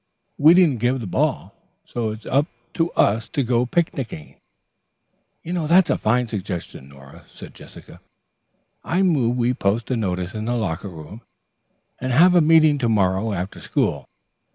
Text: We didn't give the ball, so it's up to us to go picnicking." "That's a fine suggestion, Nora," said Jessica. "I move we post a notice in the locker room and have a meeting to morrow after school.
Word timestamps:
We 0.39 0.55
didn't 0.55 0.79
give 0.79 0.99
the 0.99 1.05
ball, 1.05 1.53
so 1.85 2.09
it's 2.09 2.25
up 2.25 2.47
to 2.73 2.89
us 2.93 3.27
to 3.27 3.43
go 3.43 3.67
picnicking." 3.67 4.37
"That's 5.45 5.91
a 5.91 5.97
fine 5.99 6.27
suggestion, 6.27 6.89
Nora," 6.89 7.23
said 7.27 7.53
Jessica. 7.53 8.01
"I 8.83 9.03
move 9.03 9.37
we 9.37 9.53
post 9.53 9.91
a 9.91 9.95
notice 9.95 10.33
in 10.33 10.45
the 10.45 10.55
locker 10.55 10.89
room 10.89 11.21
and 11.99 12.11
have 12.11 12.33
a 12.33 12.41
meeting 12.41 12.79
to 12.79 12.89
morrow 12.89 13.31
after 13.31 13.59
school. 13.59 14.09